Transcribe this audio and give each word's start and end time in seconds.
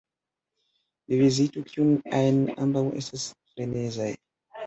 Vi 1.11 1.19
vizitu 1.19 1.63
kiun 1.67 1.91
ajn; 2.21 2.39
ambaŭ 2.65 2.83
estas 3.03 3.27
frenezaj. 3.53 4.11